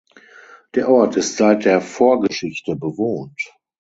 [0.73, 3.51] Der Ort ist seit der Vorgeschichte bewohnt.